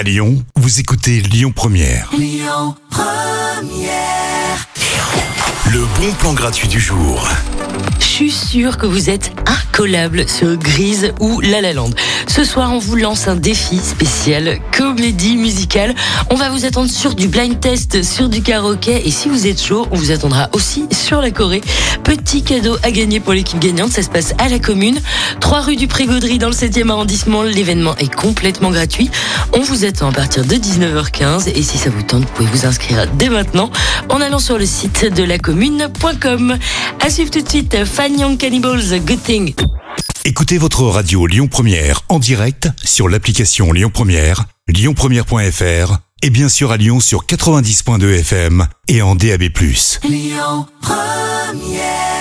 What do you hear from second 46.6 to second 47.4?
à Lyon sur